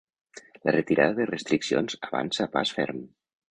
La 0.67 0.73
retirada 0.75 1.15
de 1.19 1.27
restriccions 1.31 1.99
avança 2.11 2.47
a 2.49 2.51
pas 2.59 2.75
ferm. 2.81 3.07